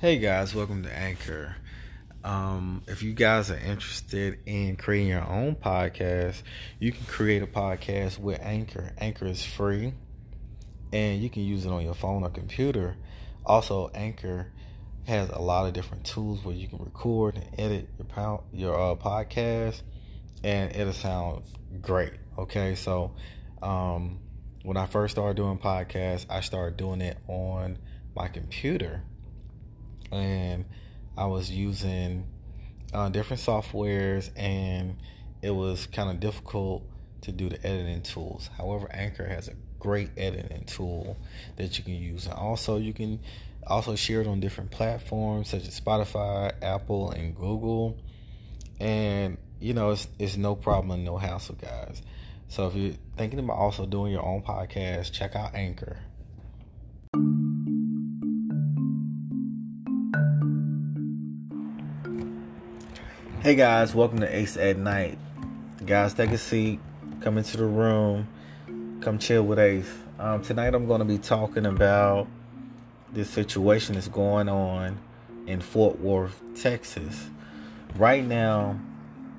Hey 0.00 0.18
guys, 0.18 0.54
welcome 0.54 0.82
to 0.82 0.92
Anchor. 0.92 1.54
Um, 2.24 2.82
if 2.88 3.04
you 3.04 3.12
guys 3.12 3.50
are 3.50 3.56
interested 3.56 4.40
in 4.44 4.74
creating 4.76 5.06
your 5.06 5.26
own 5.26 5.54
podcast, 5.54 6.42
you 6.80 6.90
can 6.90 7.06
create 7.06 7.42
a 7.42 7.46
podcast 7.46 8.18
with 8.18 8.40
Anchor. 8.42 8.92
Anchor 8.98 9.26
is 9.26 9.46
free 9.46 9.94
and 10.92 11.22
you 11.22 11.30
can 11.30 11.44
use 11.44 11.64
it 11.64 11.70
on 11.70 11.84
your 11.84 11.94
phone 11.94 12.24
or 12.24 12.28
computer. 12.28 12.96
Also, 13.46 13.88
Anchor 13.94 14.52
has 15.06 15.30
a 15.30 15.38
lot 15.38 15.68
of 15.68 15.74
different 15.74 16.04
tools 16.04 16.44
where 16.44 16.56
you 16.56 16.66
can 16.66 16.80
record 16.80 17.36
and 17.36 17.48
edit 17.58 17.88
your 17.96 18.42
your 18.52 18.74
uh, 18.74 18.94
podcast 18.96 19.80
and 20.42 20.74
it'll 20.74 20.92
sound 20.92 21.44
great. 21.80 22.12
Okay, 22.36 22.74
so 22.74 23.14
um, 23.62 24.18
when 24.64 24.76
I 24.76 24.86
first 24.86 25.14
started 25.14 25.36
doing 25.36 25.56
podcasts, 25.56 26.26
I 26.28 26.40
started 26.40 26.76
doing 26.76 27.00
it 27.00 27.16
on 27.28 27.78
my 28.14 28.26
computer 28.26 29.02
and 30.14 30.64
I 31.16 31.26
was 31.26 31.50
using 31.50 32.26
uh, 32.92 33.08
different 33.08 33.42
softwares, 33.42 34.30
and 34.36 34.96
it 35.42 35.50
was 35.50 35.86
kind 35.86 36.10
of 36.10 36.20
difficult 36.20 36.84
to 37.22 37.32
do 37.32 37.48
the 37.48 37.66
editing 37.66 38.02
tools. 38.02 38.50
However, 38.56 38.88
Anchor 38.92 39.26
has 39.26 39.48
a 39.48 39.54
great 39.78 40.10
editing 40.16 40.64
tool 40.64 41.16
that 41.56 41.78
you 41.78 41.84
can 41.84 41.94
use, 41.94 42.26
and 42.26 42.34
also 42.34 42.78
you 42.78 42.92
can 42.92 43.20
also 43.66 43.94
share 43.96 44.20
it 44.20 44.26
on 44.26 44.40
different 44.40 44.70
platforms 44.70 45.48
such 45.48 45.66
as 45.66 45.78
Spotify, 45.78 46.52
Apple, 46.62 47.10
and 47.10 47.34
Google. 47.34 47.98
And 48.80 49.38
you 49.60 49.72
know, 49.72 49.90
it's 49.90 50.08
it's 50.18 50.36
no 50.36 50.54
problem, 50.54 51.04
no 51.04 51.16
hassle, 51.16 51.56
guys. 51.56 52.02
So 52.48 52.66
if 52.66 52.74
you're 52.74 52.94
thinking 53.16 53.38
about 53.38 53.56
also 53.56 53.86
doing 53.86 54.12
your 54.12 54.24
own 54.24 54.42
podcast, 54.42 55.12
check 55.12 55.34
out 55.34 55.54
Anchor. 55.54 55.98
Hey 63.44 63.56
guys, 63.56 63.94
welcome 63.94 64.20
to 64.20 64.34
Ace 64.34 64.56
at 64.56 64.78
Night. 64.78 65.18
Guys, 65.84 66.14
take 66.14 66.30
a 66.30 66.38
seat, 66.38 66.80
come 67.20 67.36
into 67.36 67.58
the 67.58 67.66
room, 67.66 68.26
come 69.02 69.18
chill 69.18 69.42
with 69.42 69.58
Ace. 69.58 69.92
Um, 70.18 70.40
tonight 70.40 70.74
I'm 70.74 70.86
going 70.86 71.00
to 71.00 71.04
be 71.04 71.18
talking 71.18 71.66
about 71.66 72.26
this 73.12 73.28
situation 73.28 73.96
that's 73.96 74.08
going 74.08 74.48
on 74.48 74.98
in 75.46 75.60
Fort 75.60 76.00
Worth, 76.00 76.42
Texas. 76.54 77.28
Right 77.96 78.24
now, 78.24 78.80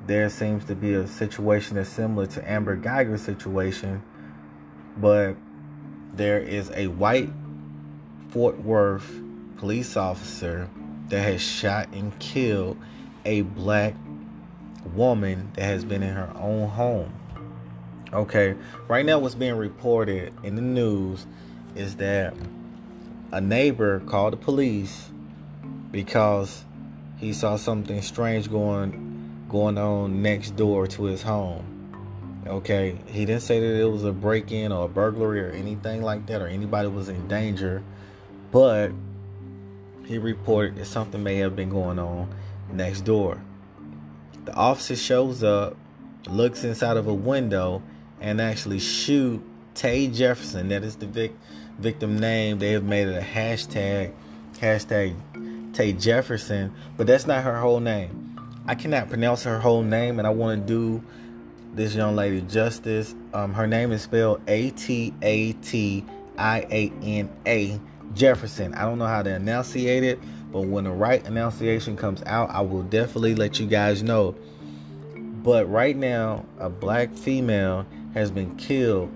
there 0.06 0.30
seems 0.30 0.66
to 0.66 0.76
be 0.76 0.94
a 0.94 1.08
situation 1.08 1.78
that's 1.78 1.90
similar 1.90 2.28
to 2.28 2.48
Amber 2.48 2.78
Guyger's 2.78 3.24
situation, 3.24 4.04
but 4.98 5.34
there 6.14 6.38
is 6.38 6.70
a 6.76 6.86
white 6.90 7.32
Fort 8.30 8.60
Worth 8.60 9.20
police 9.58 9.98
officer 9.98 10.70
that 11.08 11.22
has 11.22 11.42
shot 11.42 11.90
and 11.92 12.16
killed 12.20 12.78
a 13.26 13.42
black 13.42 13.96
woman 14.94 15.52
that 15.56 15.64
has 15.64 15.84
been 15.84 16.04
in 16.04 16.14
her 16.14 16.32
own 16.36 16.70
home. 16.70 17.12
Okay, 18.14 18.56
right 18.88 19.06
now, 19.06 19.20
what's 19.20 19.36
being 19.36 19.58
reported 19.58 20.34
in 20.44 20.56
the 20.56 20.62
news 20.62 21.26
is 21.76 21.98
that 21.98 22.34
a 23.32 23.42
neighbor 23.42 24.00
called 24.02 24.34
the 24.34 24.38
police 24.38 25.10
because 25.92 26.64
he 27.18 27.34
saw 27.34 27.58
something 27.58 28.02
strange 28.02 28.50
going 28.50 29.46
going 29.50 29.78
on 29.78 30.22
next 30.22 30.56
door 30.56 30.88
to 30.88 31.04
his 31.04 31.22
home. 31.22 31.72
Okay, 32.48 32.98
he 33.08 33.26
didn't 33.26 33.42
say 33.42 33.60
that 33.60 33.82
it 33.82 33.86
was 33.86 34.04
a 34.04 34.12
break-in 34.12 34.72
or 34.72 34.86
a 34.86 34.88
burglary 34.88 35.42
or 35.42 35.50
anything 35.50 36.02
like 36.02 36.26
that 36.28 36.42
or 36.42 36.48
anybody 36.48 36.88
was 36.88 37.10
in 37.10 37.28
danger, 37.28 37.84
but 38.52 38.92
he 40.06 40.20
reported 40.20 40.76
that 40.76 40.86
something 40.86 41.24
may 41.24 41.38
have 41.38 41.56
been 41.56 41.70
going 41.70 41.98
on 41.98 42.30
next 42.76 43.02
door. 43.02 43.42
The 44.46 44.54
officer 44.54 44.96
shows 44.96 45.44
up, 45.44 45.76
looks 46.28 46.64
inside 46.64 46.98
of 46.98 47.08
a 47.08 47.14
window, 47.14 47.82
and 48.22 48.40
actually 48.40 48.80
shoot 48.80 49.44
Tay 49.74 50.08
Jefferson. 50.08 50.70
That 50.70 50.84
is 50.84 50.96
the 50.98 51.08
vic- 51.08 51.36
victim 51.80 52.20
name. 52.20 52.60
They 52.60 52.72
have 52.72 52.84
made 52.84 53.08
it 53.08 53.18
a 53.18 53.26
hashtag, 53.26 54.14
hashtag 54.54 55.16
Tay 55.74 55.94
Jefferson, 55.94 56.74
but 56.96 57.08
that's 57.08 57.28
not 57.28 57.44
her 57.44 57.60
whole 57.60 57.80
name. 57.80 58.22
I 58.68 58.76
cannot 58.76 59.10
pronounce 59.10 59.44
her 59.44 59.60
whole 59.60 59.84
name, 59.84 60.20
and 60.20 60.28
I 60.28 60.32
want 60.32 60.62
to 60.62 60.68
do 60.68 61.04
this 61.74 61.94
young 61.94 62.16
lady 62.16 62.42
justice. 62.42 63.14
Um, 63.34 63.54
her 63.54 63.68
name 63.68 63.92
is 63.92 64.02
spelled 64.02 64.42
A 64.48 64.72
T 64.72 65.14
A 65.22 65.54
T 65.54 66.06
I 66.38 66.66
A 66.72 66.94
N 67.04 67.30
A 67.46 67.80
Jefferson. 68.14 68.74
I 68.74 68.84
don't 68.84 68.98
know 68.98 69.08
how 69.08 69.22
to 69.22 69.36
enunciate 69.36 70.04
it, 70.04 70.20
but 70.56 70.68
when 70.68 70.86
the 70.86 70.90
right 70.90 71.22
enunciation 71.28 71.98
comes 71.98 72.24
out, 72.26 72.50
I 72.50 72.62
will 72.62 72.84
definitely 72.84 73.36
let 73.36 73.60
you 73.60 73.66
guys 73.66 74.02
know. 74.02 74.36
But 75.14 75.70
right 75.70 75.98
now, 75.98 76.46
a 76.60 76.70
black 76.70 77.12
female 77.12 77.86
has 78.14 78.32
been 78.32 78.56
killed 78.56 79.12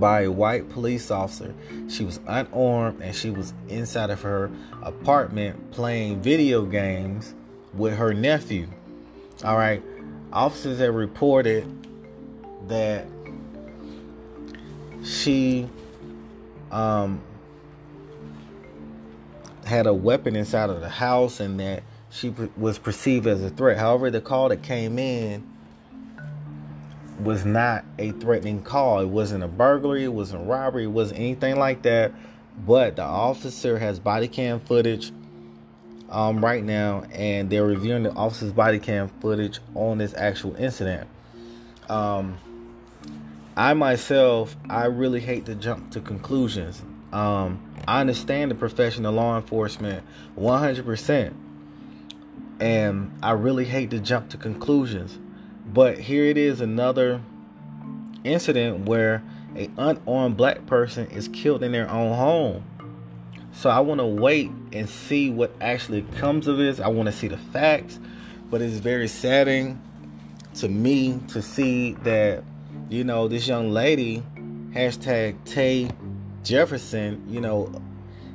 by 0.00 0.22
a 0.22 0.30
white 0.30 0.70
police 0.70 1.10
officer. 1.10 1.54
She 1.90 2.02
was 2.02 2.18
unarmed 2.26 3.02
and 3.02 3.14
she 3.14 3.28
was 3.28 3.52
inside 3.68 4.08
of 4.08 4.22
her 4.22 4.50
apartment 4.82 5.70
playing 5.70 6.22
video 6.22 6.64
games 6.64 7.34
with 7.74 7.98
her 7.98 8.14
nephew. 8.14 8.68
All 9.44 9.58
right. 9.58 9.82
Officers 10.32 10.78
have 10.78 10.94
reported 10.94 11.66
that 12.68 13.06
she 15.04 15.68
um 16.70 17.20
had 19.68 19.86
a 19.86 19.94
weapon 19.94 20.34
inside 20.34 20.70
of 20.70 20.80
the 20.80 20.88
house 20.88 21.40
and 21.40 21.60
that 21.60 21.82
she 22.10 22.34
was 22.56 22.78
perceived 22.78 23.26
as 23.26 23.42
a 23.42 23.50
threat. 23.50 23.76
However, 23.76 24.10
the 24.10 24.20
call 24.20 24.48
that 24.48 24.62
came 24.62 24.98
in 24.98 25.46
was 27.20 27.44
not 27.44 27.84
a 27.98 28.12
threatening 28.12 28.62
call. 28.62 29.00
It 29.00 29.06
wasn't 29.06 29.44
a 29.44 29.48
burglary, 29.48 30.04
it 30.04 30.12
wasn't 30.12 30.46
robbery, 30.48 30.84
it 30.84 30.88
wasn't 30.88 31.20
anything 31.20 31.58
like 31.58 31.82
that. 31.82 32.12
But 32.66 32.96
the 32.96 33.02
officer 33.02 33.78
has 33.78 33.98
body 33.98 34.28
cam 34.28 34.60
footage 34.60 35.12
um, 36.08 36.42
right 36.44 36.64
now, 36.64 37.04
and 37.12 37.50
they're 37.50 37.66
reviewing 37.66 38.04
the 38.04 38.12
officer's 38.12 38.52
body 38.52 38.78
cam 38.78 39.08
footage 39.20 39.60
on 39.74 39.98
this 39.98 40.14
actual 40.14 40.56
incident. 40.56 41.08
Um, 41.88 42.38
I 43.56 43.74
myself, 43.74 44.56
I 44.70 44.86
really 44.86 45.20
hate 45.20 45.46
to 45.46 45.54
jump 45.54 45.90
to 45.92 46.00
conclusions. 46.00 46.82
Um, 47.12 47.74
I 47.86 48.00
understand 48.00 48.50
the 48.50 48.54
profession 48.54 49.06
of 49.06 49.14
law 49.14 49.36
enforcement 49.36 50.04
100%. 50.36 51.34
And 52.60 53.18
I 53.22 53.32
really 53.32 53.64
hate 53.64 53.90
to 53.90 53.98
jump 54.00 54.30
to 54.30 54.36
conclusions. 54.36 55.18
But 55.64 55.98
here 55.98 56.24
it 56.24 56.36
is 56.36 56.60
another 56.60 57.20
incident 58.24 58.86
where 58.86 59.22
a 59.56 59.70
unarmed 59.76 60.36
black 60.36 60.66
person 60.66 61.06
is 61.10 61.28
killed 61.28 61.62
in 61.62 61.72
their 61.72 61.88
own 61.90 62.14
home. 62.14 62.64
So 63.52 63.70
I 63.70 63.80
want 63.80 64.00
to 64.00 64.06
wait 64.06 64.50
and 64.72 64.88
see 64.88 65.30
what 65.30 65.52
actually 65.60 66.02
comes 66.02 66.46
of 66.46 66.58
this. 66.58 66.80
I 66.80 66.88
want 66.88 67.06
to 67.06 67.12
see 67.12 67.28
the 67.28 67.38
facts, 67.38 67.98
but 68.50 68.62
it's 68.62 68.76
very 68.76 69.08
saddening 69.08 69.80
to 70.56 70.68
me 70.68 71.20
to 71.28 71.42
see 71.42 71.94
that 72.02 72.44
you 72.88 73.04
know 73.04 73.28
this 73.28 73.46
young 73.46 73.70
lady 73.70 74.22
hashtag 74.72 75.44
Tay 75.44 75.90
Jefferson, 76.44 77.24
you 77.28 77.40
know, 77.40 77.70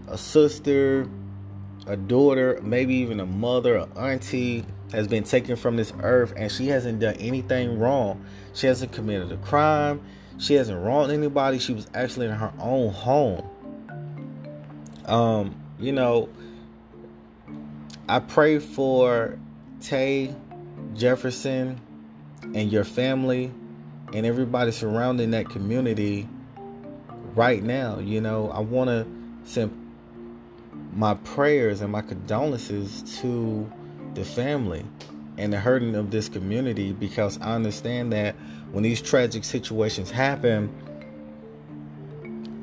a 0.07 0.17
sister, 0.17 1.07
a 1.87 1.97
daughter, 1.97 2.59
maybe 2.61 2.95
even 2.95 3.19
a 3.19 3.25
mother, 3.25 3.77
an 3.77 3.91
auntie 3.97 4.65
has 4.91 5.07
been 5.07 5.23
taken 5.23 5.55
from 5.55 5.75
this 5.75 5.91
earth 6.01 6.33
and 6.37 6.51
she 6.51 6.67
hasn't 6.67 6.99
done 6.99 7.15
anything 7.15 7.79
wrong. 7.79 8.23
She 8.53 8.67
hasn't 8.67 8.91
committed 8.91 9.31
a 9.31 9.37
crime. 9.37 10.01
She 10.37 10.53
hasn't 10.53 10.83
wronged 10.83 11.11
anybody. 11.11 11.59
She 11.59 11.73
was 11.73 11.87
actually 11.93 12.27
in 12.27 12.33
her 12.33 12.53
own 12.59 12.91
home. 12.91 13.49
Um, 15.05 15.55
you 15.79 15.91
know, 15.91 16.29
I 18.07 18.19
pray 18.19 18.59
for 18.59 19.37
Tay 19.81 20.35
Jefferson 20.93 21.79
and 22.41 22.71
your 22.71 22.83
family 22.83 23.51
and 24.13 24.25
everybody 24.25 24.71
surrounding 24.71 25.31
that 25.31 25.49
community 25.49 26.27
right 27.35 27.63
now. 27.63 27.99
You 27.99 28.21
know, 28.21 28.49
I 28.51 28.59
want 28.59 28.89
to 28.89 29.07
send 29.49 29.79
my 30.93 31.15
prayers 31.15 31.81
and 31.81 31.91
my 31.91 32.01
condolences 32.01 33.19
to 33.21 33.71
the 34.13 34.23
family 34.23 34.85
and 35.37 35.51
the 35.51 35.59
hurting 35.59 35.95
of 35.95 36.11
this 36.11 36.29
community 36.29 36.91
because 36.91 37.39
I 37.41 37.55
understand 37.55 38.13
that 38.13 38.35
when 38.71 38.83
these 38.83 39.01
tragic 39.01 39.43
situations 39.43 40.11
happen, 40.11 40.71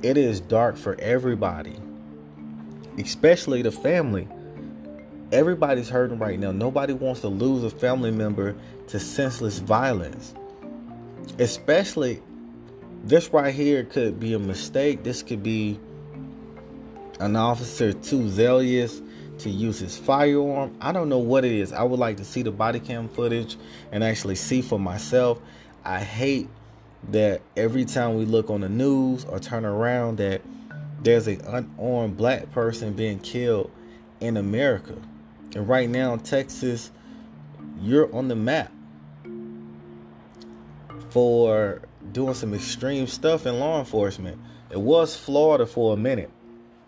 it 0.03 0.17
is 0.17 0.41
dark 0.41 0.77
for 0.77 0.99
everybody, 1.01 1.77
especially 2.99 3.63
the 3.63 3.73
family. 3.73 4.29
Everybody's 5.33 5.89
hurting 5.89 6.19
right 6.19 6.39
now. 6.39 6.53
Nobody 6.53 6.93
wants 6.93 7.21
to 7.21 7.29
lose 7.29 7.65
a 7.65 7.71
family 7.71 8.11
member 8.11 8.57
to 8.89 8.99
senseless 8.99 9.59
violence, 9.59 10.35
especially 11.39 12.23
this 13.05 13.33
right 13.33 13.55
here 13.55 13.85
could 13.85 14.21
be 14.21 14.35
a 14.35 14.39
mistake. 14.39 15.03
This 15.03 15.23
could 15.23 15.43
be 15.43 15.81
an 17.19 17.37
officer 17.37 17.93
too 17.93 18.29
zealous 18.29 19.03
to 19.39 19.51
use 19.51 19.79
his 19.79 19.97
firearm. 19.97 20.77
I 20.81 20.93
don't 20.93 21.09
know 21.09 21.19
what 21.19 21.45
it 21.45 21.53
is. 21.53 21.73
I 21.73 21.83
would 21.83 21.99
like 21.99 22.19
to 22.19 22.25
see 22.25 22.43
the 22.43 22.51
body 22.51 22.81
cam 22.81 23.09
footage 23.09 23.57
and 23.91 24.05
actually 24.05 24.35
see 24.35 24.63
for 24.63 24.79
myself. 24.79 25.41
I 25.85 26.01
hate 26.01 26.49
that 27.11 27.41
every 27.57 27.87
time 27.87 28.17
we 28.17 28.27
look 28.27 28.51
on 28.51 28.61
the 28.61 28.69
news 28.69 29.25
or 29.25 29.39
turn 29.39 29.65
around 29.65 30.19
that 30.19 30.43
there's 31.03 31.27
an 31.27 31.41
unarmed 31.47 32.17
black 32.17 32.51
person 32.53 32.93
being 32.93 33.19
killed 33.21 33.71
in 34.21 34.37
America. 34.37 34.95
And 35.55 35.67
right 35.67 35.89
now, 35.89 36.17
Texas, 36.17 36.91
you're 37.81 38.15
on 38.15 38.29
the 38.29 38.37
map 38.37 38.71
for 41.09 41.81
doing 42.13 42.35
some 42.35 42.55
extreme 42.55 43.07
stuff 43.07 43.47
in 43.47 43.59
law 43.59 43.79
enforcement. 43.79 44.39
It 44.71 44.81
was 44.81 45.17
Florida 45.17 45.67
for 45.67 45.95
a 45.95 45.97
minute. 45.97 46.31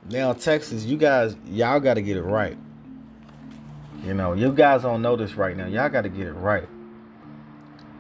Now 0.09 0.33
Texas, 0.33 0.85
you 0.85 0.97
guys, 0.97 1.37
y'all 1.47 1.81
got 1.81 1.95
to 1.95 2.03
get 2.03 2.17
it 2.17 2.23
right. 2.23 2.57
You 4.05 4.15
know, 4.15 4.33
you 4.33 4.53
guys 4.53 4.83
don't 4.83 5.03
know 5.03 5.15
this 5.17 5.35
right 5.35 5.57
now. 5.57 5.67
Y'all 5.67 5.89
got 5.89 6.03
to 6.03 6.09
get 6.09 6.27
it 6.27 6.33
right. 6.33 6.69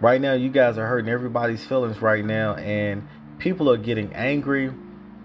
Right 0.00 0.20
now, 0.20 0.32
you 0.32 0.48
guys 0.50 0.78
are 0.78 0.86
hurting 0.86 1.08
everybody's 1.08 1.64
feelings 1.64 2.02
right 2.02 2.24
now, 2.24 2.56
and 2.56 3.06
people 3.38 3.70
are 3.70 3.76
getting 3.76 4.12
angry, 4.14 4.72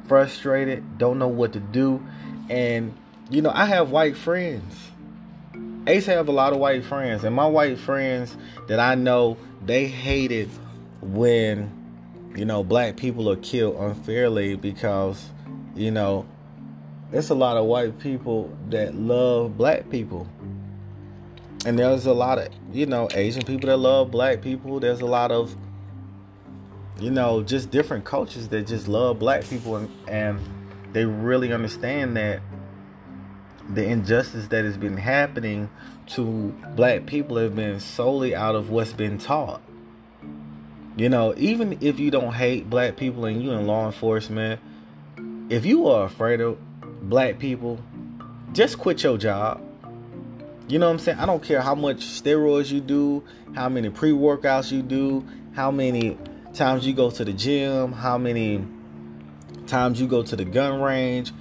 frustrated, 0.08 1.00
don't 1.00 1.18
know 1.18 1.30
what 1.30 1.54
to 1.54 1.60
do. 1.60 2.06
And, 2.48 2.96
you 3.32 3.42
know, 3.42 3.50
I 3.52 3.66
have 3.66 3.90
white 3.90 4.16
friends. 4.16 4.76
Ace 5.88 6.06
have 6.06 6.28
a 6.28 6.32
lot 6.32 6.54
of 6.54 6.60
white 6.60 6.84
friends, 6.84 7.24
and 7.24 7.36
my 7.36 7.48
white 7.48 7.80
friends 7.80 8.38
that 8.68 8.80
I 8.80 8.94
know, 8.94 9.38
they 9.66 9.88
hated 9.88 10.52
when, 11.02 11.72
you 12.36 12.46
know, 12.46 12.64
black 12.64 12.98
people 12.98 13.30
are 13.30 13.38
killed 13.38 13.76
unfairly 13.78 14.56
because, 14.56 15.30
you 15.76 15.92
know, 15.92 16.26
it's 17.12 17.30
a 17.30 17.36
lot 17.36 17.58
of 17.58 17.66
white 17.66 18.00
people 18.00 18.56
that 18.70 18.96
love 18.96 19.58
black 19.58 19.90
people. 19.90 20.28
And 21.66 21.78
there's 21.78 22.06
a 22.06 22.14
lot 22.14 22.38
of, 22.38 22.50
you 22.72 22.86
know, 22.86 23.10
Asian 23.14 23.44
people 23.44 23.68
that 23.70 23.78
love 23.78 24.12
black 24.12 24.42
people. 24.42 24.80
There's 24.80 25.02
a 25.02 25.06
lot 25.06 25.32
of, 25.32 25.56
you 27.00 27.12
know, 27.12 27.44
just 27.44 27.72
different 27.72 28.06
cultures 28.06 28.48
that 28.50 28.68
just 28.68 28.88
love 28.88 29.20
black 29.20 29.44
people 29.46 29.78
and, 29.78 29.90
and 30.08 30.40
they 30.94 31.06
really 31.06 31.54
understand 31.54 32.18
that 32.18 32.42
the 33.70 33.86
injustice 33.86 34.48
that 34.48 34.66
has 34.66 34.78
been 34.78 34.98
happening 34.98 35.70
to 36.08 36.56
black 36.76 37.06
people 37.06 37.38
have 37.38 37.56
been 37.56 37.80
solely 37.80 38.34
out 38.34 38.56
of 38.56 38.70
what's 38.70 38.94
been 38.94 39.18
taught. 39.18 39.62
You 40.98 41.10
know, 41.10 41.36
even 41.38 41.78
if 41.80 42.00
you 42.00 42.10
don't 42.10 42.34
hate 42.34 42.70
black 42.70 42.98
people 42.98 43.26
and 43.26 43.42
you 43.42 43.52
in 43.52 43.68
law 43.68 43.86
enforcement, 43.86 44.60
if 45.48 45.64
you 45.64 45.88
are 45.88 46.06
afraid 46.06 46.42
of 46.42 46.58
black 47.08 47.38
people, 47.38 47.80
just 48.52 48.80
quit 48.80 49.04
your 49.04 49.18
job. 49.20 49.62
You 50.68 50.80
know 50.80 50.88
what 50.88 50.94
I'm 50.94 51.00
saying? 51.00 51.20
I 51.20 51.28
don't 51.28 51.44
care 51.44 51.62
how 51.62 51.76
much 51.76 51.98
steroids 51.98 52.72
you 52.72 52.82
do, 52.82 53.24
how 53.54 53.70
many 53.70 53.92
pre 53.92 54.12
workouts 54.12 54.72
you 54.72 54.82
do, 54.82 55.24
how 55.54 55.70
many 55.70 56.18
times 56.56 56.86
you 56.86 56.94
go 56.94 57.12
to 57.12 57.24
the 57.24 57.32
gym, 57.32 57.94
how 57.94 58.18
many 58.18 58.66
times 59.68 60.02
you 60.02 60.08
go 60.08 60.24
to 60.24 60.36
the 60.36 60.46
gun 60.46 60.82
range, 60.82 61.32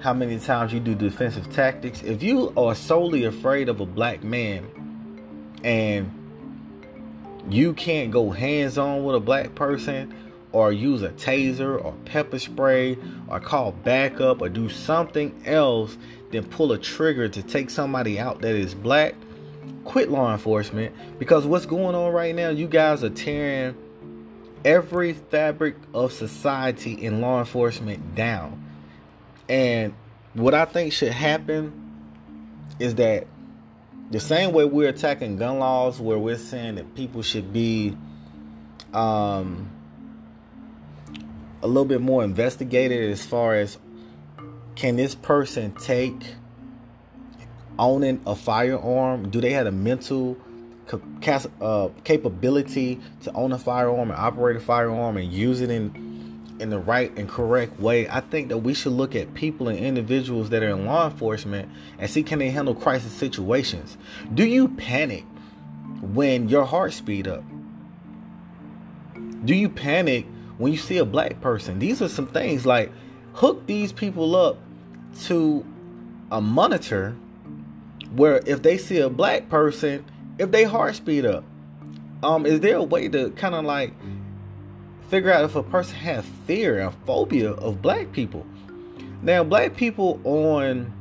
how 0.00 0.12
many 0.12 0.38
times 0.38 0.72
you 0.72 0.80
do 0.80 0.94
defensive 0.94 1.50
tactics. 1.52 2.02
If 2.02 2.22
you 2.22 2.52
are 2.56 2.74
solely 2.74 3.24
afraid 3.24 3.70
of 3.70 3.80
a 3.80 3.86
black 3.86 4.22
man 4.22 4.68
and 5.64 6.12
you 7.50 7.74
can't 7.74 8.10
go 8.10 8.30
hands 8.30 8.78
on 8.78 9.04
with 9.04 9.16
a 9.16 9.20
black 9.20 9.54
person, 9.54 10.14
or 10.52 10.72
use 10.72 11.02
a 11.02 11.10
taser 11.10 11.82
or 11.84 11.92
pepper 12.04 12.38
spray 12.38 12.96
or 13.28 13.40
call 13.40 13.72
backup 13.72 14.40
or 14.40 14.48
do 14.48 14.68
something 14.68 15.34
else 15.44 15.96
than 16.30 16.44
pull 16.44 16.72
a 16.72 16.78
trigger 16.78 17.28
to 17.28 17.42
take 17.42 17.70
somebody 17.70 18.18
out 18.18 18.40
that 18.40 18.54
is 18.54 18.74
black, 18.74 19.14
quit 19.84 20.10
law 20.10 20.32
enforcement 20.32 20.94
because 21.18 21.46
what's 21.46 21.66
going 21.66 21.94
on 21.94 22.12
right 22.12 22.34
now, 22.34 22.48
you 22.48 22.66
guys 22.66 23.04
are 23.04 23.10
tearing 23.10 23.76
every 24.64 25.12
fabric 25.12 25.76
of 25.94 26.12
society 26.12 26.92
in 26.92 27.20
law 27.20 27.38
enforcement 27.38 28.14
down. 28.14 28.64
And 29.48 29.94
what 30.34 30.54
I 30.54 30.64
think 30.64 30.92
should 30.92 31.12
happen 31.12 31.72
is 32.78 32.96
that 32.96 33.26
the 34.10 34.20
same 34.20 34.52
way 34.52 34.64
we're 34.64 34.88
attacking 34.88 35.36
gun 35.36 35.58
laws, 35.58 36.00
where 36.00 36.18
we're 36.18 36.38
saying 36.38 36.76
that 36.76 36.94
people 36.94 37.22
should 37.22 37.52
be 37.52 37.96
um, 38.94 39.70
a 41.62 41.66
little 41.66 41.84
bit 41.84 42.00
more 42.00 42.24
investigated 42.24 43.10
as 43.10 43.24
far 43.24 43.54
as 43.54 43.78
can 44.76 44.96
this 44.96 45.14
person 45.14 45.72
take 45.72 46.34
owning 47.78 48.20
a 48.26 48.34
firearm? 48.34 49.30
Do 49.30 49.40
they 49.40 49.52
have 49.52 49.66
a 49.66 49.72
mental 49.72 50.36
uh, 51.60 51.88
capability 52.04 53.00
to 53.22 53.32
own 53.32 53.52
a 53.52 53.58
firearm 53.58 54.10
and 54.10 54.18
operate 54.18 54.56
a 54.56 54.60
firearm 54.60 55.16
and 55.16 55.30
use 55.32 55.60
it 55.60 55.70
in 55.70 56.07
in 56.60 56.70
the 56.70 56.78
right 56.78 57.16
and 57.16 57.28
correct 57.28 57.78
way? 57.80 58.08
I 58.08 58.20
think 58.20 58.48
that 58.48 58.58
we 58.58 58.74
should 58.74 58.92
look 58.92 59.14
at 59.14 59.34
people 59.34 59.68
and 59.68 59.78
individuals 59.78 60.50
that 60.50 60.62
are 60.62 60.70
in 60.70 60.86
law 60.86 61.10
enforcement 61.10 61.68
and 61.98 62.10
see 62.10 62.22
can 62.22 62.38
they 62.38 62.50
handle 62.50 62.74
crisis 62.74 63.12
situations. 63.12 63.96
Do 64.32 64.44
you 64.44 64.68
panic 64.68 65.24
when 66.00 66.48
your 66.48 66.64
heart 66.64 66.92
speed 66.92 67.26
up? 67.26 67.44
Do 69.44 69.54
you 69.54 69.68
panic 69.68 70.26
when 70.58 70.72
you 70.72 70.78
see 70.78 70.98
a 70.98 71.04
black 71.04 71.40
person. 71.40 71.78
These 71.78 72.02
are 72.02 72.08
some 72.08 72.26
things 72.26 72.66
like 72.66 72.92
hook 73.32 73.66
these 73.66 73.92
people 73.92 74.36
up 74.36 74.58
to 75.24 75.64
a 76.30 76.40
monitor 76.40 77.16
where 78.14 78.42
if 78.44 78.62
they 78.62 78.76
see 78.76 78.98
a 78.98 79.08
black 79.08 79.48
person, 79.48 80.04
if 80.38 80.50
they 80.50 80.64
heart 80.64 80.96
speed 80.96 81.24
up, 81.24 81.44
um, 82.22 82.44
is 82.44 82.60
there 82.60 82.76
a 82.76 82.82
way 82.82 83.08
to 83.08 83.30
kind 83.30 83.54
of 83.54 83.64
like 83.64 83.92
figure 85.08 85.32
out 85.32 85.44
if 85.44 85.56
a 85.56 85.62
person 85.62 85.96
has 85.96 86.24
fear 86.46 86.78
and 86.78 86.94
phobia 87.06 87.52
of 87.52 87.82
black 87.82 88.12
people? 88.12 88.46
Now, 89.22 89.42
black 89.42 89.76
people 89.76 90.20
on 90.24 90.92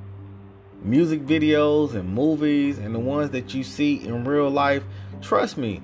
music 0.81 1.25
videos 1.25 1.93
and 1.93 2.13
movies 2.13 2.77
and 2.77 2.93
the 2.95 2.99
ones 2.99 3.31
that 3.31 3.53
you 3.53 3.63
see 3.63 3.95
in 4.03 4.23
real 4.25 4.49
life, 4.49 4.83
trust 5.21 5.57
me, 5.57 5.81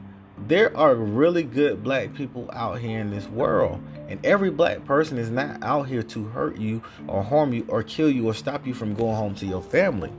there 0.48 0.76
are 0.76 0.96
really 0.96 1.44
good 1.44 1.84
black 1.84 2.14
people 2.14 2.50
out 2.54 2.80
here 2.80 3.00
in 3.00 3.12
this 3.12 3.28
world. 3.28 3.82
And 4.08 4.24
every 4.26 4.50
black 4.50 4.84
person 4.86 5.18
is 5.18 5.30
not 5.30 5.64
out 5.64 5.88
here 5.88 6.04
to 6.04 6.26
hurt 6.26 6.58
you 6.58 6.82
or 7.08 7.24
harm 7.24 7.54
you 7.54 7.66
or 7.68 7.84
kill 7.84 8.10
you 8.10 8.28
or 8.28 8.34
stop 8.34 8.66
you 8.68 8.74
from 8.74 8.94
going 8.94 9.16
home 9.16 9.36
to 9.36 9.46
your 9.46 9.62
family. 9.62 10.12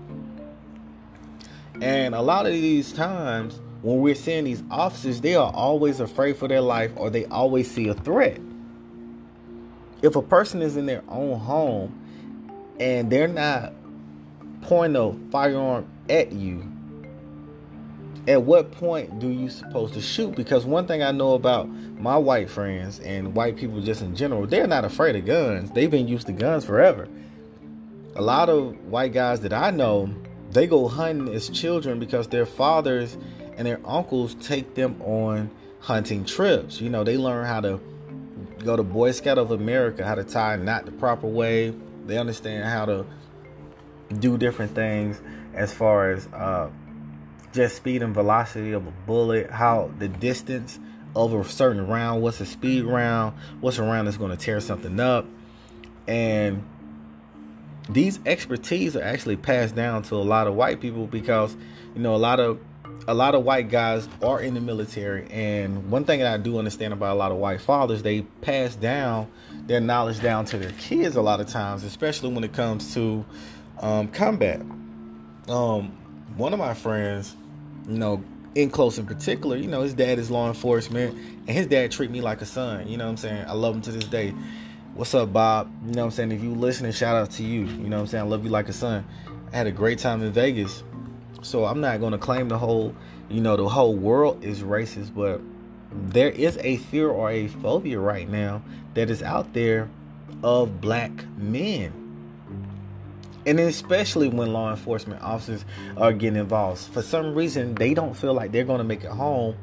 And 1.80 2.14
a 2.14 2.22
lot 2.22 2.46
of 2.46 2.52
these 2.52 2.92
times, 2.92 3.60
when 3.84 4.00
we're 4.00 4.14
seeing 4.14 4.44
these 4.44 4.62
officers, 4.70 5.20
they 5.20 5.34
are 5.34 5.52
always 5.52 6.00
afraid 6.00 6.38
for 6.38 6.48
their 6.48 6.62
life 6.62 6.90
or 6.96 7.10
they 7.10 7.26
always 7.26 7.70
see 7.70 7.88
a 7.88 7.94
threat. 7.94 8.40
If 10.00 10.16
a 10.16 10.22
person 10.22 10.62
is 10.62 10.78
in 10.78 10.86
their 10.86 11.02
own 11.06 11.38
home 11.38 12.76
and 12.80 13.12
they're 13.12 13.28
not 13.28 13.74
pointing 14.62 14.96
a 14.96 15.30
firearm 15.30 15.86
at 16.08 16.32
you, 16.32 16.66
at 18.26 18.40
what 18.40 18.72
point 18.72 19.18
do 19.18 19.28
you 19.28 19.50
supposed 19.50 19.92
to 19.92 20.00
shoot? 20.00 20.34
Because 20.34 20.64
one 20.64 20.86
thing 20.86 21.02
I 21.02 21.12
know 21.12 21.34
about 21.34 21.68
my 21.68 22.16
white 22.16 22.48
friends 22.48 23.00
and 23.00 23.34
white 23.34 23.58
people 23.58 23.82
just 23.82 24.00
in 24.00 24.16
general, 24.16 24.46
they're 24.46 24.66
not 24.66 24.86
afraid 24.86 25.14
of 25.14 25.26
guns. 25.26 25.70
They've 25.72 25.90
been 25.90 26.08
used 26.08 26.26
to 26.28 26.32
guns 26.32 26.64
forever. 26.64 27.06
A 28.16 28.22
lot 28.22 28.48
of 28.48 28.82
white 28.86 29.12
guys 29.12 29.40
that 29.40 29.52
I 29.52 29.72
know, 29.72 30.08
they 30.52 30.66
go 30.66 30.88
hunting 30.88 31.34
as 31.34 31.50
children 31.50 31.98
because 31.98 32.28
their 32.28 32.46
fathers 32.46 33.18
and 33.56 33.66
their 33.66 33.80
uncles 33.84 34.34
take 34.34 34.74
them 34.74 35.00
on 35.02 35.50
hunting 35.80 36.24
trips. 36.24 36.80
You 36.80 36.90
know, 36.90 37.04
they 37.04 37.16
learn 37.16 37.46
how 37.46 37.60
to 37.60 37.80
go 38.64 38.76
to 38.76 38.82
Boy 38.82 39.12
Scout 39.12 39.38
of 39.38 39.50
America, 39.50 40.04
how 40.04 40.14
to 40.14 40.24
tie 40.24 40.54
a 40.54 40.56
knot 40.56 40.86
the 40.86 40.92
proper 40.92 41.26
way. 41.26 41.74
They 42.06 42.18
understand 42.18 42.64
how 42.64 42.86
to 42.86 43.06
do 44.18 44.38
different 44.38 44.74
things 44.74 45.20
as 45.54 45.72
far 45.72 46.10
as 46.10 46.26
uh, 46.28 46.70
just 47.52 47.76
speed 47.76 48.02
and 48.02 48.14
velocity 48.14 48.72
of 48.72 48.86
a 48.86 48.90
bullet, 49.06 49.50
how 49.50 49.90
the 49.98 50.08
distance 50.08 50.78
of 51.14 51.32
a 51.32 51.44
certain 51.44 51.86
round, 51.86 52.22
what's 52.22 52.40
a 52.40 52.46
speed 52.46 52.84
round, 52.84 53.36
what's 53.60 53.78
a 53.78 53.82
round 53.82 54.08
that's 54.08 54.16
going 54.16 54.30
to 54.30 54.36
tear 54.36 54.60
something 54.60 54.98
up. 54.98 55.26
And 56.06 56.64
these 57.88 58.18
expertise 58.26 58.96
are 58.96 59.02
actually 59.02 59.36
passed 59.36 59.74
down 59.74 60.02
to 60.04 60.16
a 60.16 60.16
lot 60.16 60.46
of 60.46 60.54
white 60.54 60.80
people 60.80 61.06
because 61.06 61.56
you 61.94 62.00
know 62.00 62.14
a 62.14 62.16
lot 62.16 62.40
of 62.40 62.58
a 63.06 63.14
lot 63.14 63.34
of 63.34 63.44
white 63.44 63.68
guys 63.68 64.08
are 64.22 64.40
in 64.40 64.54
the 64.54 64.60
military 64.60 65.30
and 65.30 65.90
one 65.90 66.04
thing 66.04 66.20
that 66.20 66.32
I 66.32 66.38
do 66.38 66.58
understand 66.58 66.92
about 66.92 67.14
a 67.14 67.18
lot 67.18 67.32
of 67.32 67.38
white 67.38 67.60
fathers 67.60 68.02
they 68.02 68.22
pass 68.40 68.74
down 68.76 69.30
their 69.66 69.80
knowledge 69.80 70.20
down 70.20 70.44
to 70.46 70.58
their 70.58 70.72
kids 70.72 71.16
a 71.16 71.22
lot 71.22 71.40
of 71.40 71.46
times 71.46 71.84
especially 71.84 72.32
when 72.32 72.44
it 72.44 72.52
comes 72.52 72.94
to 72.94 73.24
um, 73.80 74.08
combat 74.08 74.60
um, 75.48 75.96
one 76.36 76.52
of 76.52 76.58
my 76.58 76.74
friends 76.74 77.36
you 77.88 77.98
know, 77.98 78.22
in 78.54 78.70
close 78.70 78.98
in 78.98 79.06
particular, 79.06 79.56
you 79.56 79.66
know, 79.66 79.82
his 79.82 79.94
dad 79.94 80.18
is 80.18 80.30
law 80.30 80.48
enforcement 80.48 81.14
and 81.14 81.50
his 81.50 81.66
dad 81.66 81.90
treat 81.90 82.10
me 82.10 82.20
like 82.20 82.40
a 82.40 82.46
son. 82.46 82.86
You 82.88 82.96
know 82.96 83.04
what 83.04 83.10
I'm 83.10 83.16
saying? 83.16 83.44
I 83.46 83.52
love 83.52 83.74
him 83.74 83.82
to 83.82 83.92
this 83.92 84.04
day. 84.04 84.32
What's 84.94 85.12
up, 85.14 85.32
Bob? 85.32 85.72
You 85.84 85.92
know 85.92 86.02
what 86.02 86.06
I'm 86.06 86.10
saying? 86.12 86.32
If 86.32 86.42
you 86.42 86.54
listening, 86.54 86.92
shout 86.92 87.16
out 87.16 87.30
to 87.32 87.42
you. 87.42 87.62
You 87.62 87.88
know 87.88 87.96
what 87.96 88.02
I'm 88.02 88.06
saying? 88.06 88.24
I 88.24 88.26
love 88.28 88.44
you 88.44 88.50
like 88.50 88.68
a 88.68 88.72
son. 88.72 89.04
I 89.52 89.56
had 89.56 89.66
a 89.66 89.72
great 89.72 89.98
time 89.98 90.22
in 90.22 90.32
Vegas. 90.32 90.84
So 91.42 91.64
I'm 91.64 91.80
not 91.80 92.00
going 92.00 92.12
to 92.12 92.18
claim 92.18 92.48
the 92.48 92.58
whole, 92.58 92.94
you 93.28 93.40
know, 93.40 93.56
the 93.56 93.68
whole 93.68 93.94
world 93.94 94.44
is 94.44 94.60
racist, 94.60 95.14
but 95.14 95.40
there 95.92 96.30
is 96.30 96.58
a 96.58 96.76
fear 96.76 97.08
or 97.08 97.30
a 97.30 97.48
phobia 97.48 98.00
right 98.00 98.28
now 98.28 98.62
that 98.94 99.10
is 99.10 99.22
out 99.22 99.52
there 99.52 99.88
of 100.42 100.80
black 100.80 101.12
men. 101.36 101.92
And 103.46 103.60
especially 103.60 104.28
when 104.28 104.52
law 104.52 104.70
enforcement 104.70 105.22
officers 105.22 105.64
are 105.98 106.12
getting 106.12 106.38
involved. 106.38 106.80
For 106.80 107.02
some 107.02 107.34
reason, 107.34 107.74
they 107.74 107.92
don't 107.92 108.14
feel 108.14 108.32
like 108.32 108.52
they're 108.52 108.64
going 108.64 108.78
to 108.78 108.84
make 108.84 109.04
it 109.04 109.10
home 109.10 109.56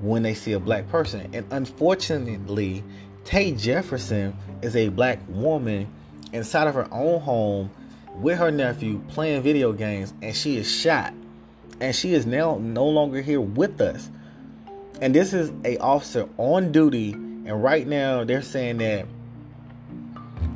when 0.00 0.22
they 0.22 0.34
see 0.34 0.52
a 0.52 0.60
black 0.60 0.88
person. 0.90 1.30
And 1.32 1.46
unfortunately, 1.50 2.84
Tay 3.24 3.52
Jefferson 3.52 4.36
is 4.60 4.76
a 4.76 4.88
black 4.88 5.20
woman 5.28 5.88
inside 6.32 6.68
of 6.68 6.74
her 6.74 6.92
own 6.92 7.20
home 7.20 7.70
with 8.16 8.38
her 8.38 8.50
nephew 8.50 9.02
playing 9.08 9.42
video 9.42 9.72
games 9.72 10.12
and 10.22 10.34
she 10.34 10.56
is 10.56 10.70
shot. 10.70 11.14
And 11.80 11.94
she 11.94 12.14
is 12.14 12.26
now 12.26 12.58
no 12.60 12.86
longer 12.86 13.20
here 13.20 13.40
with 13.40 13.80
us. 13.80 14.10
And 15.00 15.14
this 15.14 15.32
is 15.32 15.50
a 15.64 15.78
officer 15.78 16.28
on 16.38 16.70
duty 16.70 17.12
and 17.44 17.62
right 17.62 17.86
now 17.86 18.24
they're 18.24 18.42
saying 18.42 18.78
that 18.78 19.06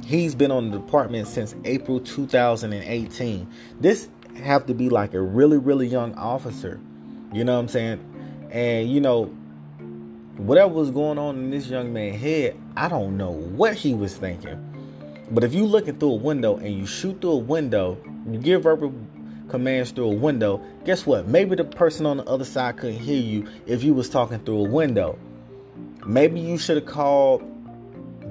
he's 0.05 0.35
been 0.35 0.53
on 0.53 0.71
the 0.71 0.79
department 0.79 1.27
since 1.27 1.57
april 1.65 1.99
2018 1.99 3.51
this 3.81 4.09
have 4.37 4.67
to 4.67 4.73
be 4.75 4.89
like 4.89 5.15
a 5.15 5.21
really 5.21 5.59
really 5.59 5.87
young 5.87 6.15
officer. 6.15 6.79
You 7.33 7.43
know 7.43 7.55
what 7.55 7.61
i'm 7.61 7.69
saying? 7.69 8.49
And 8.53 8.89
you 8.91 9.01
know 9.01 9.25
whatever 10.37 10.73
was 10.73 10.91
going 10.91 11.19
on 11.19 11.37
in 11.37 11.51
this 11.51 11.67
young 11.67 11.93
man's 11.93 12.21
head, 12.21 12.57
I 12.77 12.89
don't 12.89 13.17
know 13.17 13.31
what 13.31 13.75
he 13.75 13.95
was 13.95 14.17
thinking. 14.17 14.76
But 15.31 15.43
if 15.43 15.55
you 15.55 15.67
looking 15.67 15.99
through 15.99 16.13
a 16.13 16.17
window 16.17 16.57
and 16.57 16.73
you 16.73 16.87
shoot 16.87 17.21
through 17.21 17.33
a 17.33 17.37
window, 17.39 17.99
you 18.31 18.39
give 18.39 18.63
verbal 18.63 18.95
commands 19.49 19.91
through 19.91 20.11
a 20.11 20.15
window, 20.15 20.63
guess 20.85 21.05
what? 21.05 21.27
Maybe 21.27 21.57
the 21.57 21.65
person 21.65 22.07
on 22.07 22.19
the 22.19 22.25
other 22.25 22.45
side 22.45 22.77
couldn't 22.77 23.01
hear 23.01 23.21
you 23.21 23.49
if 23.67 23.83
you 23.83 23.93
was 23.95 24.09
talking 24.09 24.39
through 24.41 24.67
a 24.67 24.69
window. 24.69 25.19
Maybe 26.05 26.39
you 26.39 26.59
should 26.59 26.77
have 26.77 26.87
called 26.87 27.43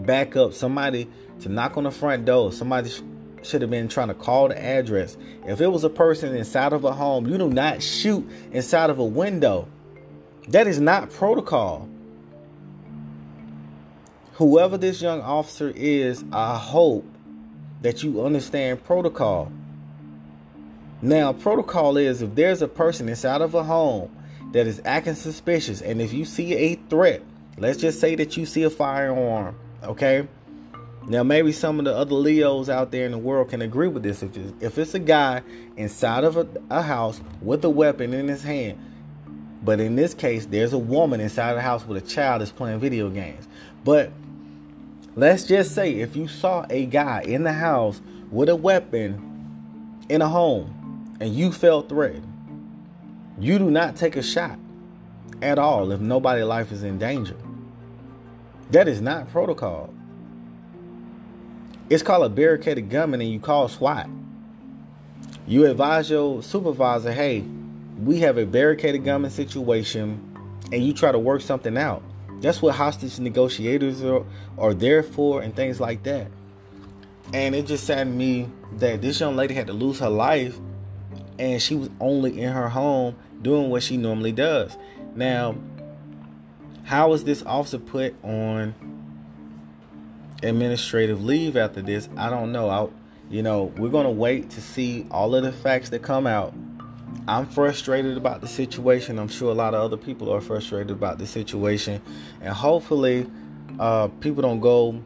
back 0.06 0.36
up 0.36 0.54
somebody 0.54 1.10
to 1.42 1.50
knock 1.50 1.78
on 1.78 1.84
the 1.84 1.92
front 1.92 2.26
door. 2.26 2.54
Somebody 2.54 2.90
should 3.44 3.62
have 3.62 3.70
been 3.70 3.90
trying 3.90 4.08
to 4.08 4.14
call 4.14 4.48
the 4.48 4.62
address. 4.62 5.18
If 5.46 5.60
it 5.60 5.68
was 5.68 5.84
a 5.84 5.90
person 5.90 6.36
inside 6.36 6.72
of 6.72 6.86
a 6.86 6.94
home, 6.94 7.28
you 7.28 7.38
do 7.38 7.50
not 7.50 7.84
shoot 7.84 8.28
inside 8.52 8.90
of 8.90 9.00
a 9.00 9.06
window. 9.06 9.68
That 10.48 10.68
is 10.68 10.80
not 10.80 11.10
protocol 11.10 11.90
whoever 14.36 14.78
this 14.78 15.02
young 15.02 15.22
officer 15.22 15.72
is, 15.76 16.24
I 16.32 16.58
hope 16.58 17.06
that 17.82 18.04
you 18.04 18.24
understand 18.24 18.84
protocol. 18.84 19.52
Now, 21.02 21.34
protocol 21.34 21.98
is 21.98 22.22
if 22.22 22.36
there's 22.36 22.62
a 22.62 22.68
person 22.68 23.08
inside 23.10 23.42
of 23.42 23.54
a 23.54 23.64
home 23.64 24.16
that 24.52 24.68
is 24.68 24.82
acting 24.84 25.16
suspicious, 25.16 25.82
and 25.82 26.02
if 26.02 26.14
you 26.14 26.26
see 26.26 26.54
a 26.54 26.76
threat, 26.90 27.22
let's 27.58 27.80
just 27.80 28.00
say 28.00 28.16
that 28.16 28.36
you 28.36 28.46
see 28.46 28.64
a 28.64 28.70
firearm, 28.70 29.56
okay? 29.84 30.28
Now, 31.08 31.24
maybe 31.24 31.52
some 31.52 31.80
of 31.80 31.86
the 31.86 31.96
other 31.96 32.16
Leos 32.16 32.68
out 32.68 32.92
there 32.92 33.06
in 33.06 33.12
the 33.12 33.18
world 33.18 33.50
can 33.50 33.62
agree 33.62 33.88
with 33.88 34.04
this. 34.04 34.24
If 34.24 34.36
it's, 34.36 34.64
if 34.64 34.78
it's 34.78 34.96
a 34.96 35.00
guy 35.00 35.44
inside 35.78 36.24
of 36.24 36.36
a, 36.36 36.48
a 36.70 36.82
house 36.82 37.22
with 37.42 37.64
a 37.64 37.70
weapon 37.70 38.14
in 38.14 38.28
his 38.28 38.44
hand, 38.44 38.80
but 39.64 39.80
in 39.80 39.96
this 39.96 40.14
case, 40.14 40.46
there's 40.46 40.74
a 40.74 40.78
woman 40.78 41.22
inside 41.22 41.52
of 41.52 41.56
the 41.56 41.62
house 41.62 41.86
with 41.86 42.04
a 42.04 42.08
child 42.08 42.42
that's 42.42 42.52
playing 42.52 42.80
video 42.80 43.10
games. 43.10 43.48
But 43.84 44.12
Let's 45.18 45.46
just 45.46 45.74
say 45.74 45.94
if 45.94 46.18
you 46.18 46.28
saw 46.28 46.66
a 46.70 46.86
guy 46.86 47.22
in 47.22 47.44
the 47.44 47.54
house 47.54 48.02
with 48.32 48.50
a 48.50 48.56
weapon 48.56 50.04
in 50.10 50.22
a 50.22 50.28
home 50.28 51.16
and 51.22 51.34
you 51.34 51.54
felt 51.54 51.88
threatened, 51.88 52.32
you 53.40 53.58
do 53.58 53.72
not 53.72 53.96
take 53.96 54.18
a 54.18 54.22
shot 54.22 54.60
at 55.42 55.58
all 55.58 55.92
if 55.92 56.02
nobody's 56.02 56.44
life 56.44 56.74
is 56.74 56.84
in 56.84 56.98
danger. 56.98 57.38
That 58.72 58.90
is 58.90 59.00
not 59.00 59.30
protocol. 59.32 59.94
It's 61.90 62.04
called 62.04 62.26
a 62.26 62.30
barricaded 62.30 62.90
gunman 62.90 63.22
and 63.22 63.30
you 63.30 63.40
call 63.40 63.70
SWAT. 63.70 64.10
You 65.48 65.66
advise 65.66 66.10
your 66.10 66.44
supervisor, 66.44 67.14
hey, 67.14 67.42
we 68.04 68.20
have 68.20 68.38
a 68.38 68.46
barricaded 68.46 69.06
gunman 69.06 69.32
situation, 69.32 70.20
and 70.74 70.84
you 70.84 70.92
try 70.94 71.14
to 71.14 71.20
work 71.20 71.42
something 71.42 71.78
out. 71.78 72.04
That's 72.42 72.62
what 72.62 72.76
hostage 72.76 73.20
negotiators 73.20 74.04
are, 74.04 74.26
are 74.58 74.74
there 74.74 75.04
for 75.04 75.42
and 75.42 75.56
things 75.56 75.80
like 75.80 76.04
that. 76.04 76.28
And 77.34 77.56
it 77.56 77.66
just 77.66 77.86
saddened 77.86 78.18
me 78.18 78.50
that 78.74 79.02
this 79.02 79.20
young 79.20 79.36
lady 79.36 79.54
had 79.54 79.68
to 79.68 79.74
lose 79.74 80.00
her 80.00 80.10
life 80.10 80.58
and 81.40 81.62
she 81.62 81.76
was 81.76 81.90
only 82.00 82.40
in 82.42 82.52
her 82.52 82.70
home 82.70 83.16
doing 83.42 83.70
what 83.70 83.84
she 83.84 83.98
normally 83.98 84.32
does. 84.32 84.78
Now, 85.16 85.56
how 86.84 87.14
is 87.14 87.24
this 87.24 87.44
officer 87.44 87.80
put 87.80 88.16
on 88.24 88.76
administrative 90.44 91.24
leave 91.24 91.58
after 91.58 91.82
this? 91.82 92.10
I 92.16 92.30
don't 92.30 92.52
know. 92.52 92.70
I, 92.70 92.88
you 93.30 93.42
know, 93.42 93.74
we're 93.78 93.90
going 93.90 94.06
to 94.06 94.12
wait 94.12 94.52
to 94.52 94.62
see 94.62 95.08
all 95.10 95.36
of 95.36 95.44
the 95.44 95.52
facts 95.52 95.90
that 95.90 96.04
come 96.04 96.28
out 96.28 96.54
I'm 97.28 97.48
frustrated 97.48 98.18
about 98.18 98.42
the 98.42 98.48
situation. 98.48 99.18
I'm 99.18 99.28
sure 99.28 99.52
a 99.52 99.56
lot 99.56 99.74
of 99.74 99.82
other 99.82 99.98
people 99.98 100.32
are 100.32 100.42
frustrated 100.42 100.92
about 100.92 101.18
the 101.18 101.26
situation. 101.26 102.02
And 102.42 102.54
hopefully, 102.54 103.28
uh, 103.80 104.08
people 104.20 104.42
don't 104.42 104.60
go 104.60 105.02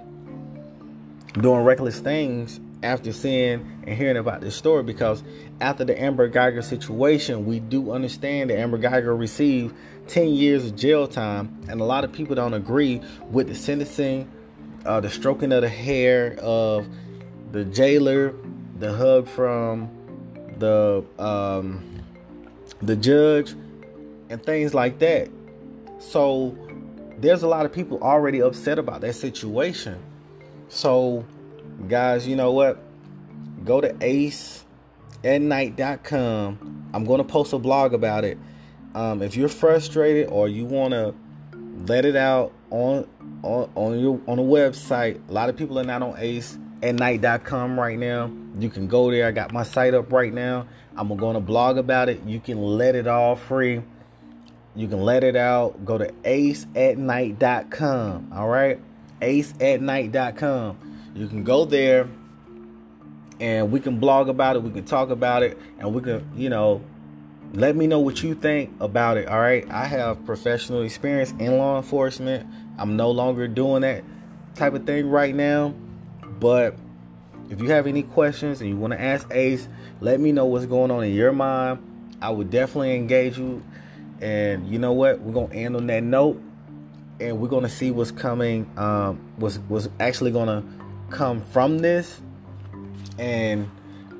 doing 1.33 1.63
reckless 1.63 1.99
things 1.99 2.59
after 2.83 3.11
seeing 3.11 3.83
and 3.85 3.97
hearing 3.97 4.17
about 4.17 4.41
this 4.41 4.55
story 4.55 4.83
because 4.83 5.23
after 5.61 5.83
the 5.83 6.01
Amber 6.01 6.29
Guyger 6.29 6.63
situation, 6.63 7.45
we 7.45 7.59
do 7.59 7.91
understand 7.91 8.49
that 8.49 8.59
Amber 8.59 8.77
Guyger 8.77 9.17
received 9.17 9.75
10 10.07 10.29
years 10.29 10.65
of 10.65 10.75
jail 10.75 11.07
time, 11.07 11.61
and 11.69 11.81
a 11.81 11.83
lot 11.83 12.03
of 12.03 12.11
people 12.11 12.35
don't 12.35 12.53
agree 12.53 13.01
with 13.29 13.47
the 13.47 13.55
sentencing, 13.55 14.29
uh, 14.85 14.99
the 14.99 15.09
stroking 15.09 15.51
of 15.51 15.61
the 15.61 15.69
hair 15.69 16.37
of 16.41 16.87
the 17.51 17.65
jailer, 17.65 18.33
the 18.79 18.93
hug 18.93 19.27
from 19.27 19.89
the 20.57 21.03
um, 21.19 21.98
the 22.81 22.95
judge, 22.95 23.55
and 24.29 24.41
things 24.43 24.73
like 24.73 24.97
that. 24.99 25.29
So 25.99 26.57
there's 27.17 27.43
a 27.43 27.47
lot 27.47 27.65
of 27.65 27.73
people 27.73 28.01
already 28.01 28.41
upset 28.41 28.79
about 28.79 29.01
that 29.01 29.15
situation. 29.15 30.01
So, 30.69 31.25
guys, 31.87 32.27
you 32.27 32.35
know 32.35 32.51
what? 32.51 32.79
Go 33.65 33.81
to 33.81 33.91
aceatnight.com. 33.93 36.89
I'm 36.93 37.05
going 37.05 37.17
to 37.17 37.23
post 37.23 37.53
a 37.53 37.59
blog 37.59 37.93
about 37.93 38.23
it. 38.23 38.37
Um, 38.95 39.21
if 39.21 39.35
you're 39.35 39.49
frustrated 39.49 40.29
or 40.29 40.47
you 40.47 40.65
want 40.65 40.93
to 40.93 41.13
let 41.85 42.05
it 42.05 42.15
out 42.15 42.51
on 42.71 43.07
on 43.43 43.69
on 43.75 43.99
your 43.99 44.19
on 44.27 44.39
a 44.39 44.43
website, 44.43 45.19
a 45.29 45.31
lot 45.31 45.49
of 45.49 45.57
people 45.57 45.79
are 45.79 45.83
not 45.83 46.01
on 46.01 46.13
aceatnight.com 46.81 47.79
right 47.79 47.97
now. 47.97 48.29
You 48.57 48.69
can 48.69 48.87
go 48.87 49.11
there. 49.11 49.27
I 49.27 49.31
got 49.31 49.53
my 49.53 49.63
site 49.63 49.93
up 49.93 50.11
right 50.11 50.33
now. 50.33 50.67
I'm 50.95 51.15
going 51.15 51.35
to 51.35 51.39
blog 51.39 51.77
about 51.77 52.09
it. 52.09 52.21
You 52.25 52.39
can 52.39 52.59
let 52.61 52.95
it 52.95 53.07
all 53.07 53.35
free. 53.35 53.81
You 54.75 54.87
can 54.87 55.01
let 55.01 55.23
it 55.23 55.35
out. 55.35 55.85
Go 55.85 55.97
to 55.97 56.11
aceatnight.com. 56.23 58.31
All 58.33 58.47
right? 58.47 58.79
aceatnight.com. 59.21 61.11
You 61.15 61.27
can 61.27 61.43
go 61.43 61.65
there 61.65 62.07
and 63.39 63.71
we 63.71 63.79
can 63.79 63.99
blog 63.99 64.29
about 64.29 64.55
it. 64.55 64.63
We 64.63 64.71
can 64.71 64.85
talk 64.85 65.09
about 65.09 65.43
it. 65.43 65.57
And 65.79 65.93
we 65.93 66.01
can, 66.01 66.27
you 66.35 66.49
know, 66.49 66.81
let 67.53 67.75
me 67.75 67.87
know 67.87 67.99
what 67.99 68.23
you 68.23 68.35
think 68.35 68.71
about 68.79 69.17
it. 69.17 69.27
All 69.27 69.39
right? 69.39 69.69
I 69.69 69.85
have 69.85 70.25
professional 70.25 70.83
experience 70.83 71.33
in 71.39 71.57
law 71.57 71.77
enforcement. 71.77 72.47
I'm 72.77 72.95
no 72.95 73.11
longer 73.11 73.47
doing 73.47 73.81
that 73.81 74.03
type 74.55 74.73
of 74.73 74.85
thing 74.85 75.09
right 75.09 75.35
now. 75.35 75.73
But 76.39 76.75
if 77.49 77.61
you 77.61 77.69
have 77.69 77.87
any 77.87 78.03
questions 78.03 78.61
and 78.61 78.69
you 78.69 78.77
want 78.77 78.93
to 78.93 79.01
ask 79.01 79.27
Ace, 79.31 79.67
let 80.01 80.19
me 80.19 80.31
know 80.31 80.45
what's 80.45 80.65
going 80.65 80.91
on 80.91 81.03
in 81.03 81.13
your 81.13 81.31
mind. 81.31 81.79
I 82.21 82.29
would 82.29 82.49
definitely 82.49 82.95
engage 82.95 83.37
you. 83.37 83.63
And 84.21 84.67
you 84.67 84.79
know 84.79 84.93
what? 84.93 85.21
We're 85.21 85.33
gonna 85.33 85.53
end 85.53 85.75
on 85.75 85.87
that 85.87 86.03
note, 86.03 86.41
and 87.19 87.39
we're 87.39 87.47
gonna 87.47 87.69
see 87.69 87.91
what's 87.91 88.11
coming. 88.11 88.69
Um, 88.77 89.19
what's 89.37 89.59
was 89.69 89.89
actually 89.99 90.31
gonna 90.31 90.63
come 91.09 91.41
from 91.41 91.79
this, 91.79 92.19
and 93.17 93.69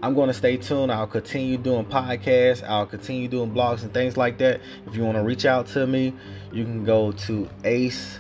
I'm 0.02 0.16
to 0.16 0.34
stay 0.34 0.56
tuned. 0.56 0.92
I'll 0.92 1.08
continue 1.08 1.58
doing 1.58 1.86
podcasts. 1.86 2.64
I'll 2.68 2.86
continue 2.86 3.28
doing 3.28 3.52
blogs 3.52 3.84
and 3.84 3.94
things 3.94 4.16
like 4.16 4.38
that. 4.38 4.62
If 4.88 4.96
you 4.96 5.04
want 5.04 5.18
to 5.18 5.24
reach 5.24 5.46
out 5.46 5.68
to 5.68 5.86
me, 5.86 6.14
you 6.54 6.64
can 6.64 6.86
go 6.86 7.12
to 7.12 7.50
ace 7.66 8.20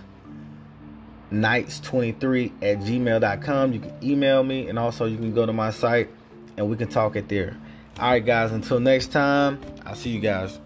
nights23 1.31 2.51
at 2.62 2.79
gmail.com. 2.79 3.74
You 3.74 3.79
can 3.79 3.93
email 4.03 4.43
me, 4.43 4.67
and 4.67 4.79
also 4.79 5.05
you 5.05 5.17
can 5.17 5.33
go 5.33 5.45
to 5.45 5.53
my 5.53 5.71
site 5.71 6.09
and 6.57 6.69
we 6.69 6.75
can 6.75 6.89
talk 6.89 7.15
it 7.15 7.29
there. 7.29 7.55
All 8.00 8.12
right, 8.12 8.25
guys, 8.25 8.51
until 8.51 8.79
next 8.79 9.12
time, 9.12 9.59
I'll 9.86 9.95
see 9.95 10.09
you 10.09 10.19
guys. 10.19 10.59